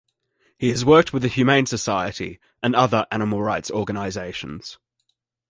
He 0.57 0.69
has 0.69 0.83
worked 0.83 1.13
with 1.13 1.21
The 1.21 1.27
Humane 1.27 1.67
Society 1.67 2.39
and 2.63 2.75
other 2.75 3.05
animal 3.11 3.43
rights 3.43 3.69
organizations. 3.69 4.79